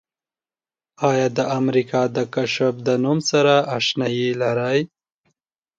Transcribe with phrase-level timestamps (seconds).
[1.09, 4.79] آیا د امریکا د کشف د نوم سره آشنایي لرئ؟